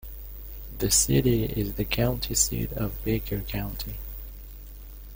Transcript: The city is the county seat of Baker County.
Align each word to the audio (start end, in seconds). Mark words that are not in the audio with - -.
The 0.79 0.89
city 0.89 1.43
is 1.45 1.73
the 1.75 1.85
county 1.85 2.33
seat 2.33 2.73
of 2.73 3.03
Baker 3.05 3.41
County. 3.41 3.97